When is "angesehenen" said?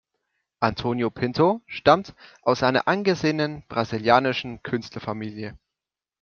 2.87-3.61